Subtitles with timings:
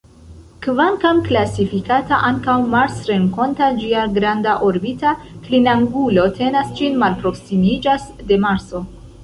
[0.65, 5.13] Kvankam klasifikata ankaŭ marsrenkonta, ĝia granda orbita
[5.45, 8.87] klinangulo tenas ĝin malproksimiĝas de Marso.